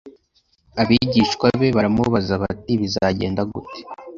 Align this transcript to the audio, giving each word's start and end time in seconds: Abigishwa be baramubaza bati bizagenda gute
Abigishwa 0.81 1.47
be 1.59 1.67
baramubaza 1.77 2.33
bati 2.43 2.73
bizagenda 2.81 3.41
gute 3.51 3.81